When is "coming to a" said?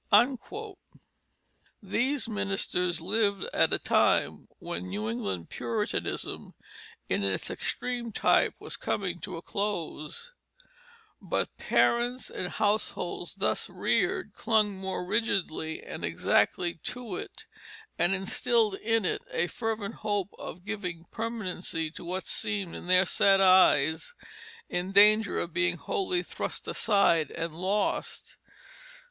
8.77-9.43